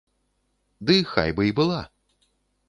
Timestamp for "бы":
1.41-1.45